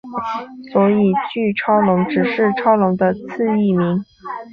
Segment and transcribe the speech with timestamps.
[0.73, 4.03] 所以巨超龙只是超龙的次异名。